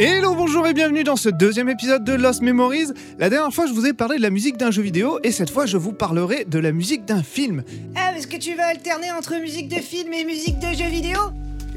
[0.00, 2.88] Hello, bonjour et bienvenue dans ce deuxième épisode de Lost Memories.
[3.20, 5.50] La dernière fois, je vous ai parlé de la musique d'un jeu vidéo et cette
[5.50, 7.62] fois, je vous parlerai de la musique d'un film.
[7.94, 11.20] Ah, est-ce que tu vas alterner entre musique de film et musique de jeu vidéo?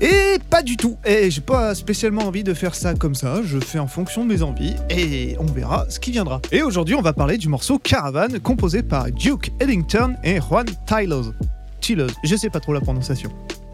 [0.01, 0.97] Et pas du tout.
[1.05, 3.41] Et j'ai pas spécialement envie de faire ça comme ça.
[3.43, 6.41] Je fais en fonction de mes envies et on verra ce qui viendra.
[6.51, 11.33] Et aujourd'hui, on va parler du morceau Caravan composé par Duke Ellington et Juan Tylos.
[11.81, 13.29] Tylos, je sais pas trop la prononciation.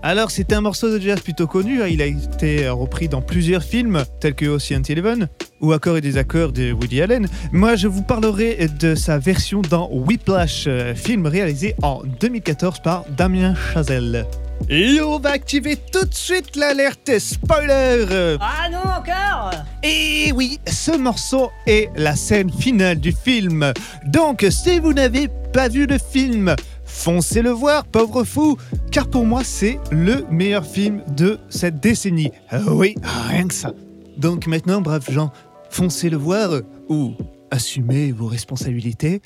[0.06, 1.88] Alors, c'est un morceau de jazz plutôt connu, hein.
[1.90, 5.30] il a été repris dans plusieurs films, tels que Ocean's Eleven
[5.62, 7.26] ou Accords et désaccords de Woody Allen.
[7.54, 13.06] Moi, je vous parlerai de sa version dans Whiplash, euh, film réalisé en 2014 par
[13.16, 14.28] Damien Chazelle.
[14.68, 19.52] Et on va activer tout de suite l'alerte spoiler Ah non, encore?
[19.84, 23.72] Et oui, ce morceau est la scène finale du film.
[24.06, 26.56] Donc, si vous n'avez pas vu le film,
[26.94, 28.58] foncez le voir, pauvre fou,
[28.92, 32.32] car pour moi, c'est le meilleur film de cette décennie.
[32.50, 32.96] Ah oui,
[33.28, 33.74] rien que ça.
[34.18, 35.32] Donc maintenant, braves gens,
[35.70, 37.14] foncez le voir ou
[37.52, 39.22] assumez vos responsabilités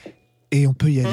[0.52, 1.10] et on peut y aller.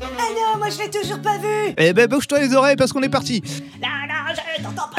[0.00, 3.02] Ah non, moi je l'ai toujours pas vu Eh ben, bouge-toi les oreilles parce qu'on
[3.02, 3.42] est parti.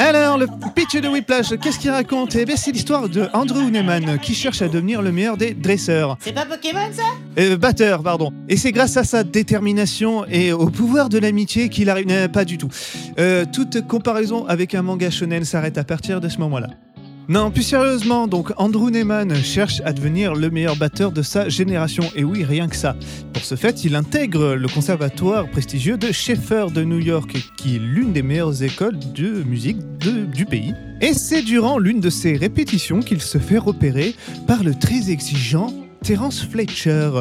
[0.02, 2.34] Alors, le pitch de Whiplash, qu'est-ce qu'il raconte?
[2.34, 6.16] Eh bien, c'est l'histoire de Andrew Neyman qui cherche à devenir le meilleur des dresseurs.
[6.20, 7.02] C'est pas Pokémon ça?
[7.38, 8.32] Euh, batteur, pardon.
[8.48, 12.06] Et c'est grâce à sa détermination et au pouvoir de l'amitié qu'il arrive.
[12.06, 12.70] Non, pas du tout.
[13.18, 16.68] Euh, toute comparaison avec un manga shonen s'arrête à partir de ce moment-là.
[17.30, 22.02] Non, plus sérieusement, donc Andrew Neyman cherche à devenir le meilleur batteur de sa génération.
[22.16, 22.96] Et oui, rien que ça.
[23.32, 27.78] Pour ce fait, il intègre le conservatoire prestigieux de Schaeffer de New York, qui est
[27.78, 29.78] l'une des meilleures écoles de musique
[30.34, 30.74] du pays.
[31.00, 34.16] Et c'est durant l'une de ses répétitions qu'il se fait repérer
[34.48, 37.12] par le très exigeant Terence Fletcher.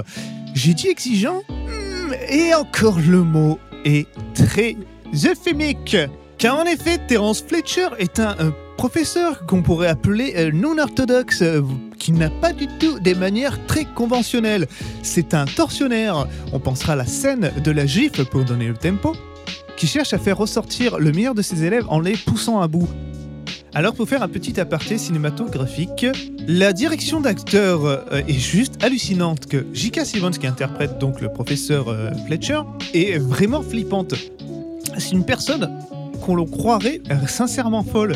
[0.55, 1.43] J'ai dit exigeant?
[1.49, 4.75] Hmm, Et encore le mot est très
[5.23, 5.97] euphémique.
[6.39, 8.35] Car en effet, Terence Fletcher est un
[8.79, 11.61] professeur qu'on pourrait appeler euh, non orthodoxe, euh,
[11.97, 14.69] qui n'a pas du tout des manières très conventionnelles.
[15.03, 16.25] C'est un tortionnaire.
[16.53, 19.17] On pensera à la scène de la gifle pour donner le tempo,
[19.75, 22.87] qui cherche à faire ressortir le meilleur de ses élèves en les poussant à bout.
[23.73, 26.05] Alors pour faire un petit aparté cinématographique,
[26.47, 30.05] la direction d'acteur euh, est juste hallucinante que J.K.
[30.05, 31.93] Simmons qui interprète donc le professeur
[32.27, 32.61] Fletcher
[32.93, 34.13] est vraiment flippante.
[34.97, 35.69] C'est une personne
[36.21, 38.13] qu'on le croirait sincèrement folle.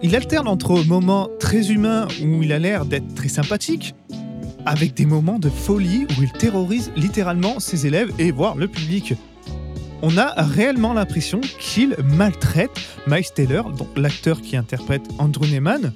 [0.00, 3.96] Il alterne entre moments très humains où il a l'air d'être très sympathique
[4.64, 9.14] avec des moments de folie où il terrorise littéralement ses élèves et voire le public.
[10.02, 12.70] On a réellement l'impression qu'il maltraite
[13.08, 15.92] Miles Taylor, donc l'acteur qui interprète Andrew Neyman.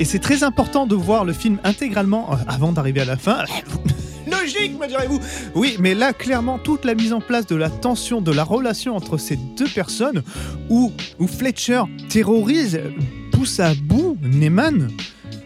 [0.00, 3.44] Et c'est très important de voir le film intégralement euh, avant d'arriver à la fin.
[4.26, 5.20] Logique, me direz-vous
[5.54, 8.96] Oui, mais là, clairement, toute la mise en place de la tension, de la relation
[8.96, 10.24] entre ces deux personnes,
[10.68, 12.80] où, où Fletcher terrorise,
[13.44, 14.88] pousse à bout Neyman,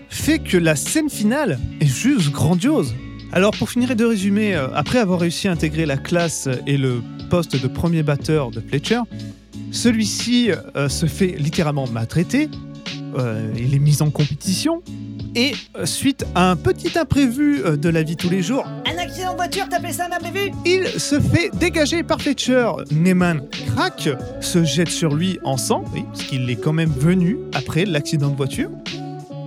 [0.08, 2.94] fait que la scène finale est juste grandiose.
[3.32, 7.02] Alors, pour finir de résumer, euh, après avoir réussi à intégrer la classe et le
[7.28, 9.00] poste de premier batteur de Fletcher,
[9.72, 12.48] celui-ci euh, se fait littéralement maltraiter,
[13.16, 14.82] euh, il est mis en compétition,
[15.34, 18.98] et euh, suite à un petit imprévu euh, de la vie tous les jours, Un
[18.98, 22.70] accident de voiture, t'appelles ça un imprévu il se fait dégager par Fletcher.
[22.90, 24.08] Neyman craque,
[24.40, 28.28] se jette sur lui en sang, oui, parce qu'il est quand même venu après l'accident
[28.28, 28.70] de voiture,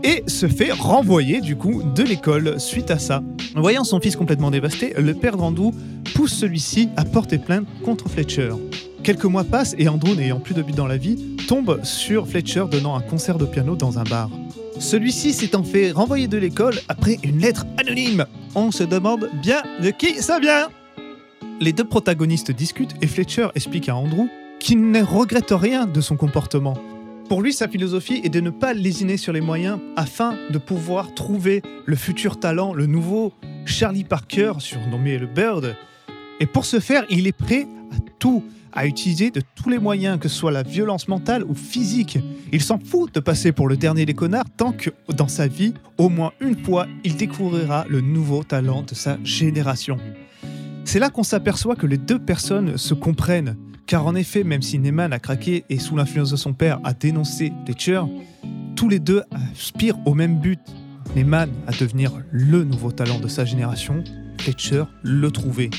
[0.04, 3.22] et se fait renvoyer du coup de l'école suite à ça.
[3.56, 5.72] Voyant son fils complètement dévasté, le père d'Andrew
[6.16, 8.52] pousse celui-ci à porter plainte contre Fletcher.
[9.04, 12.66] Quelques mois passent et Andrew, n'ayant plus de but dans la vie, tombe sur Fletcher
[12.70, 14.30] donnant un concert de piano dans un bar.
[14.80, 18.26] Celui-ci s'étant fait renvoyer de l'école après une lettre anonyme.
[18.54, 20.70] On se demande bien de qui ça vient.
[21.60, 24.28] Les deux protagonistes discutent et Fletcher explique à Andrew
[24.60, 26.76] qu'il ne regrette rien de son comportement.
[27.28, 31.16] Pour lui, sa philosophie est de ne pas lésiner sur les moyens afin de pouvoir
[31.16, 33.34] trouver le futur talent, le nouveau
[33.66, 35.76] Charlie Parker, surnommé le Bird.
[36.40, 40.20] Et pour ce faire, il est prêt à tout, à utiliser de tous les moyens,
[40.20, 42.20] que ce soit la violence mentale ou physique.
[42.52, 45.74] Il s'en fout de passer pour le dernier des connards tant que dans sa vie,
[45.98, 49.98] au moins une fois, il découvrira le nouveau talent de sa génération.
[50.84, 54.80] C'est là qu'on s'aperçoit que les deux personnes se comprennent, car en effet, même si
[54.80, 58.02] Neyman a craqué et sous l'influence de son père a dénoncé Fletcher,
[58.76, 60.60] tous les deux aspirent au même but.
[61.16, 64.04] Neyman à devenir le nouveau talent de sa génération,
[64.40, 65.70] Fletcher le trouver.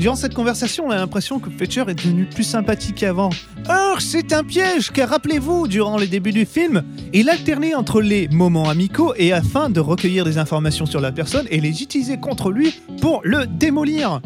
[0.00, 3.28] Durant cette conversation, on a l'impression que Fletcher est devenu plus sympathique qu'avant.
[3.68, 6.82] Or, c'est un piège, car rappelez-vous, durant les débuts du film,
[7.12, 11.46] il alternait entre les moments amicaux et afin de recueillir des informations sur la personne
[11.50, 14.22] et les utiliser contre lui pour le démolir.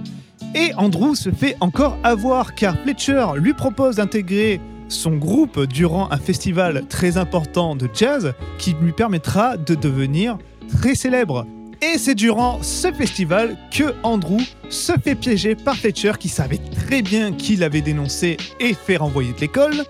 [0.55, 6.19] Et Andrew se fait encore avoir car Fletcher lui propose d'intégrer son groupe durant un
[6.19, 10.39] festival très important de jazz qui lui permettra de devenir
[10.69, 11.45] très célèbre.
[11.85, 14.41] Et c'est durant ce festival que Andrew
[14.71, 19.35] se fait piéger par Fletcher qui savait très bien qu'il avait dénoncé et fait renvoyer
[19.35, 19.85] de l'école.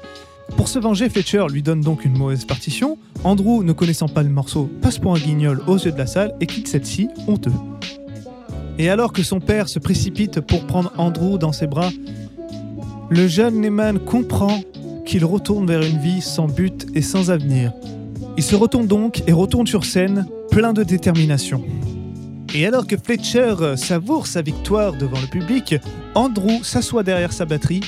[0.56, 2.98] Pour se venger, Fletcher lui donne donc une mauvaise partition.
[3.22, 6.34] Andrew, ne connaissant pas le morceau, passe pour un guignol aux yeux de la salle
[6.40, 7.52] et quitte celle-ci honteux.
[8.76, 11.90] Et alors que son père se précipite pour prendre Andrew dans ses bras,
[13.08, 14.62] le jeune Neyman comprend
[15.06, 17.72] qu'il retourne vers une vie sans but et sans avenir.
[18.36, 21.64] Il se retourne donc et retourne sur scène, plein de détermination.
[22.54, 25.74] Et alors que Fletcher savoure sa victoire devant le public,
[26.14, 27.80] Andrew s'assoit derrière sa batterie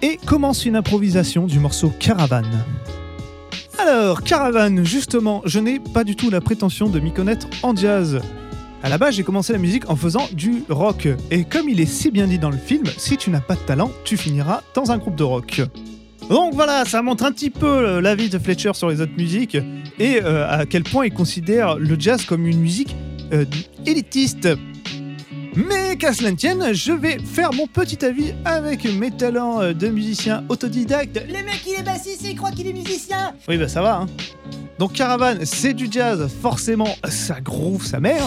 [0.00, 2.64] et commence une improvisation du morceau Caravane.
[3.78, 8.22] Alors, Caravane, justement, je n'ai pas du tout la prétention de m'y connaître en jazz.
[8.82, 11.06] À la base, j'ai commencé la musique en faisant du rock.
[11.30, 13.60] Et comme il est si bien dit dans le film, si tu n'as pas de
[13.60, 15.60] talent, tu finiras dans un groupe de rock.
[16.28, 19.56] Donc voilà, ça montre un petit peu l'avis de Fletcher sur les autres musiques
[19.98, 22.96] et euh, à quel point il considère le jazz comme une musique
[23.32, 23.44] euh,
[23.86, 24.48] élitiste.
[25.56, 29.72] Mais qu'à cela ne tienne, je vais faire mon petit avis avec mes talents euh,
[29.72, 31.22] de musicien autodidacte.
[31.28, 33.98] Le mec il est bassiste et il croit qu'il est musicien Oui bah ça va
[33.98, 34.06] hein.
[34.78, 38.24] Donc Caravane, c'est du jazz, forcément ça groove sa mère.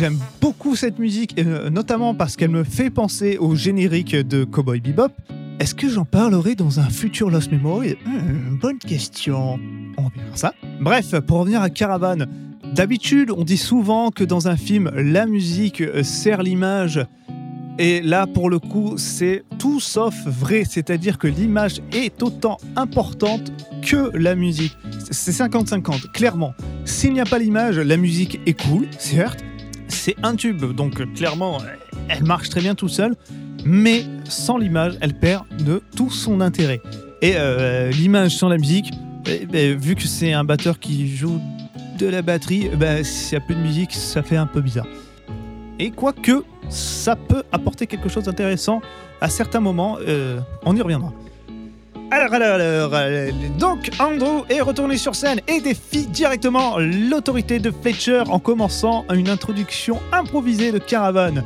[0.00, 4.80] J'aime beaucoup cette musique, euh, notamment parce qu'elle me fait penser au générique de Cowboy
[4.80, 5.12] Bebop.
[5.58, 7.96] Est-ce que j'en parlerai dans un futur Lost Memory?
[8.06, 9.60] Hmm, Bonne question.
[9.98, 10.54] On verra ça.
[10.80, 12.26] Bref, pour revenir à Caravane,
[12.74, 17.04] d'habitude, on dit souvent que dans un film, la musique euh, sert l'image.
[17.78, 20.64] Et là, pour le coup, c'est tout sauf vrai.
[20.66, 23.52] C'est-à-dire que l'image est autant importante
[23.82, 24.78] que la musique.
[25.10, 26.54] C'est 50-50, clairement.
[26.86, 29.44] S'il n'y a pas l'image, la musique est cool, certes.
[29.90, 31.58] C'est un tube, donc clairement,
[32.08, 33.14] elle marche très bien tout seul.
[33.64, 36.80] Mais sans l'image, elle perd de tout son intérêt.
[37.20, 38.90] Et euh, l'image sans la musique,
[39.26, 41.40] eh ben, vu que c'est un batteur qui joue
[41.98, 44.86] de la batterie, ben, s'il n'y a plus de musique, ça fait un peu bizarre.
[45.78, 48.80] Et quoique, ça peut apporter quelque chose d'intéressant
[49.20, 51.12] à certains moments, euh, on y reviendra.
[52.12, 57.70] Alors, alors, alors, euh, donc Andrew est retourné sur scène et défie directement l'autorité de
[57.70, 61.44] Fletcher en commençant une introduction improvisée de Caravane.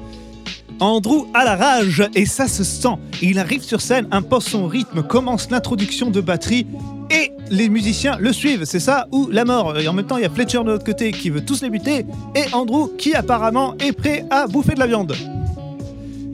[0.80, 2.96] Andrew a la rage et ça se sent.
[3.20, 6.66] Il arrive sur scène, impose son rythme, commence l'introduction de batterie
[7.10, 8.64] et les musiciens le suivent.
[8.64, 9.78] C'est ça ou la mort.
[9.78, 11.68] Et en même temps, il y a Fletcher de l'autre côté qui veut tous les
[11.68, 15.14] buter et Andrew qui apparemment est prêt à bouffer de la viande.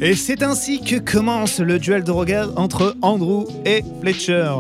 [0.02, 4.50] Et c'est ainsi que commence le duel de regard entre Andrew et Fletcher.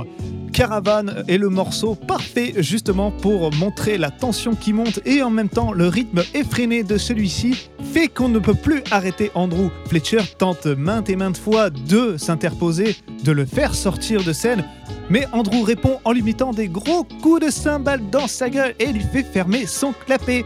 [0.52, 5.48] Caravane est le morceau parfait justement pour montrer la tension qui monte et en même
[5.48, 9.70] temps le rythme effréné de celui-ci fait qu'on ne peut plus arrêter Andrew.
[9.86, 14.66] Fletcher tente maintes et maintes fois de s'interposer, de le faire sortir de scène,
[15.08, 18.92] mais Andrew répond en lui mettant des gros coups de cymbale dans sa gueule et
[18.92, 20.44] lui fait fermer son clapet.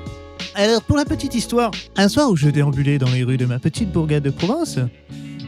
[0.54, 3.58] Alors pour la petite histoire, un soir où je déambulais dans les rues de ma
[3.58, 4.78] petite bourgade de province,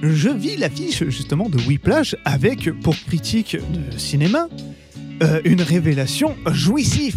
[0.03, 4.49] je vis l'affiche justement de Whiplash avec pour critique de cinéma
[5.23, 7.17] euh, une révélation jouissif.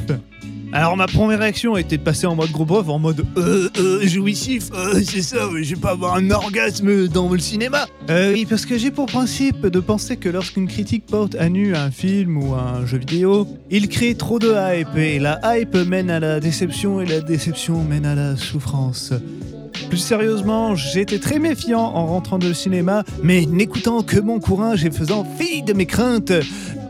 [0.72, 4.08] Alors ma première réaction était de passer en mode gros bof, en mode euh, euh,
[4.08, 7.88] jouissif, euh, c'est ça, je vais pas avoir un orgasme dans le cinéma.
[8.12, 11.76] Euh, oui, parce que j'ai pour principe de penser que lorsqu'une critique porte à nu
[11.76, 16.12] un film ou un jeu vidéo, il crée trop de hype et la hype mène
[16.12, 19.12] à la déception et la déception mène à la souffrance.
[19.90, 24.92] Plus sérieusement, j'étais très méfiant en rentrant de cinéma, mais n'écoutant que mon courage et
[24.92, 26.32] faisant fi de mes craintes,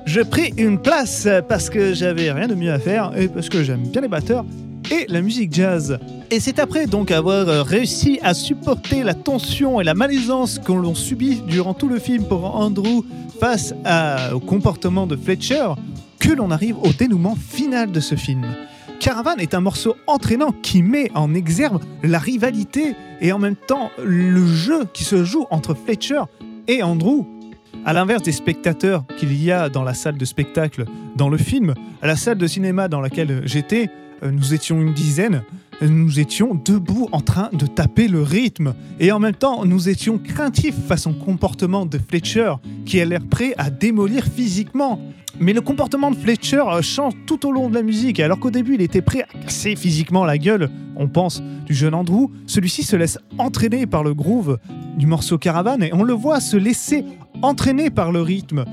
[0.09, 3.63] je pris une place parce que j'avais rien de mieux à faire et parce que
[3.63, 4.43] j'aime bien les batteurs
[4.89, 5.99] et la musique jazz.
[6.31, 10.95] Et c'est après donc avoir réussi à supporter la tension et la malaisance que l'on
[10.95, 13.05] subit durant tout le film pour Andrew
[13.39, 13.75] face
[14.33, 15.67] au comportement de Fletcher
[16.17, 18.47] que l'on arrive au dénouement final de ce film.
[18.99, 23.91] Caravan est un morceau entraînant qui met en exergue la rivalité et en même temps
[24.03, 26.21] le jeu qui se joue entre Fletcher
[26.67, 27.25] et Andrew.
[27.85, 31.73] À l'inverse des spectateurs qu'il y a dans la salle de spectacle dans le film,
[32.01, 33.89] à la salle de cinéma dans laquelle j'étais,
[34.21, 35.43] euh, nous étions une dizaine,
[35.81, 38.73] nous étions debout en train de taper le rythme.
[38.99, 42.53] Et en même temps, nous étions craintifs face au comportement de Fletcher,
[42.85, 44.99] qui a l'air prêt à démolir physiquement.
[45.39, 48.19] Mais le comportement de Fletcher euh, change tout au long de la musique.
[48.19, 51.93] Alors qu'au début, il était prêt à casser physiquement la gueule, on pense, du jeune
[51.93, 54.59] Andrew, celui-ci se laisse entraîner par le groove
[54.97, 57.05] du morceau Caravane et on le voit se laisser
[57.41, 58.65] entraîné par le rythme,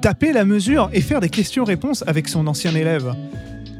[0.00, 3.14] taper la mesure et faire des questions-réponses avec son ancien élève.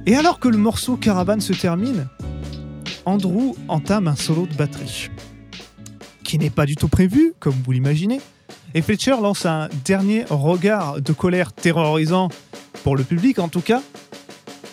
[0.06, 2.08] Et alors que le morceau Caravane se termine,
[3.04, 5.11] Andrew entame un solo de batterie,
[6.25, 8.20] qui n'est pas du tout prévu, comme vous l'imaginez,
[8.75, 12.28] et Fletcher lance un dernier regard de colère terrorisant,
[12.85, 13.82] pour le public en tout cas,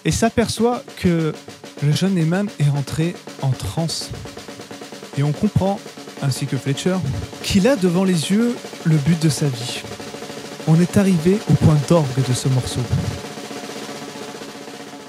[0.03, 1.33] et s'aperçoit que
[1.81, 4.11] le jeune Eman est rentré en transe.
[5.17, 5.79] Et on comprend,
[6.21, 6.97] ainsi que Fletcher,
[7.43, 9.81] qu'il a devant les yeux le but de sa vie.
[10.67, 12.81] On est arrivé au point d'orgue de ce morceau.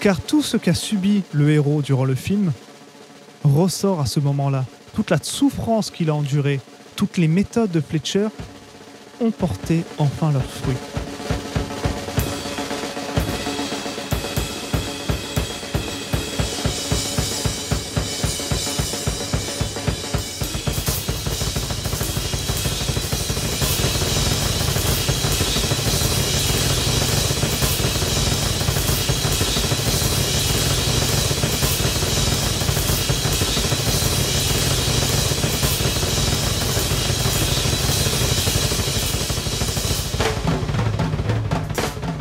[0.00, 2.52] Car tout ce qu'a subi le héros durant le film
[3.44, 4.64] ressort à ce moment-là.
[4.94, 6.60] Toute la souffrance qu'il a endurée,
[6.94, 8.28] toutes les méthodes de Fletcher
[9.20, 10.76] ont porté enfin leurs fruits.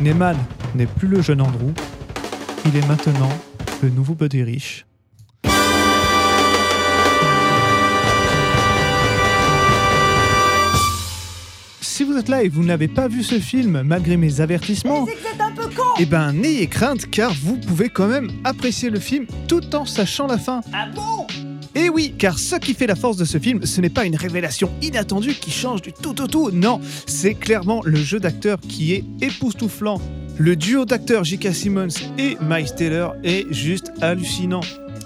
[0.06, 0.38] Neyman
[0.76, 1.72] n'est plus le jeune Andrew,
[2.64, 3.32] il est maintenant
[3.82, 4.86] le nouveau Buddy Rich.
[11.82, 15.08] Si vous êtes là et vous n'avez pas vu ce film malgré mes avertissements,
[15.98, 20.28] eh ben n'ayez crainte car vous pouvez quand même apprécier le film tout en sachant
[20.28, 20.62] la fin.
[20.72, 21.26] Ah bon?
[21.78, 24.16] Et oui, car ce qui fait la force de ce film, ce n'est pas une
[24.16, 28.94] révélation inattendue qui change du tout au tout, non, c'est clairement le jeu d'acteur qui
[28.94, 30.00] est époustouflant.
[30.38, 31.54] Le duo d'acteurs J.K.
[31.54, 34.62] Simmons et Miles Taylor est juste hallucinant.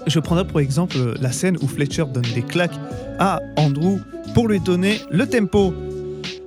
[0.06, 2.78] Je prendrai pour exemple la scène où Fletcher donne des claques
[3.18, 3.98] à Andrew
[4.34, 5.74] pour lui donner le tempo.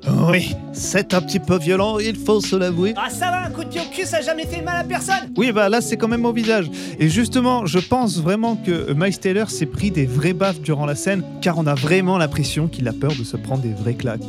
[0.08, 2.94] Oui, c'est un petit peu violent, il faut se l'avouer.
[2.98, 4.84] Ah ça va, un coup de pied au cul, ça a jamais fait mal à
[4.84, 6.70] personne Oui, bah là, c'est quand même au visage.
[7.00, 10.96] Et justement, je pense vraiment que Miles Taylor s'est pris des vraies baffes durant la
[10.96, 14.24] scène, car on a vraiment l'impression qu'il a peur de se prendre des vraies claques.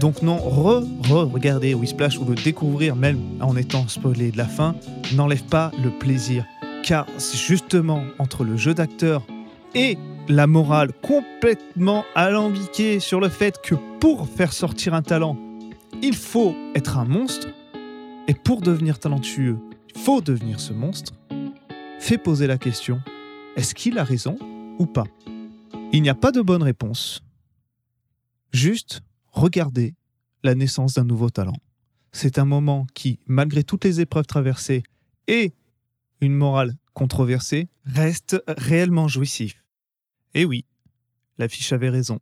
[0.00, 4.74] Donc non, re-re-regarder Whisplash ou le découvrir même en étant spoilé de la fin
[5.14, 6.44] n'enlève pas le plaisir.
[6.82, 9.22] Car c'est justement entre le jeu d'acteur
[9.74, 15.36] et la morale complètement alambiquée sur le fait que pour faire sortir un talent,
[16.02, 17.48] il faut être un monstre,
[18.28, 19.58] et pour devenir talentueux,
[19.94, 21.12] il faut devenir ce monstre,
[21.98, 23.00] fait poser la question,
[23.56, 24.38] est-ce qu'il a raison
[24.78, 25.06] ou pas?
[25.92, 27.22] Il n'y a pas de bonne réponse.
[28.52, 29.94] Juste regarder
[30.42, 31.56] la naissance d'un nouveau talent.
[32.12, 34.82] C'est un moment qui, malgré toutes les épreuves traversées
[35.26, 35.52] et
[36.20, 39.59] une morale controversée, reste réellement jouissif.
[40.34, 40.64] Et oui,
[41.38, 42.18] l'affiche avait raison.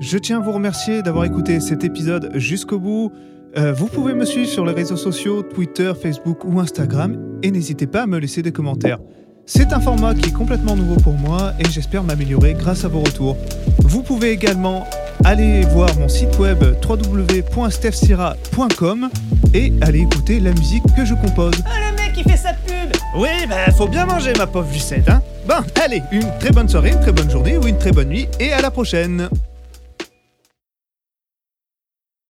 [0.00, 3.10] Je tiens à vous remercier d'avoir écouté cet épisode jusqu'au bout.
[3.56, 7.86] Euh, vous pouvez me suivre sur les réseaux sociaux, Twitter, Facebook ou Instagram, et n'hésitez
[7.86, 8.98] pas à me laisser des commentaires.
[9.46, 13.00] C'est un format qui est complètement nouveau pour moi et j'espère m'améliorer grâce à vos
[13.00, 13.36] retours.
[13.80, 14.86] Vous pouvez également
[15.24, 19.10] aller voir mon site web www.stefsira.com
[19.52, 21.62] et aller écouter la musique que je compose.
[21.66, 25.10] Ah le mec il fait sa pub Oui, bah faut bien manger ma pauvre Lucette,
[25.10, 28.08] hein Bon, allez, une très bonne soirée, une très bonne journée ou une très bonne
[28.08, 29.28] nuit et à la prochaine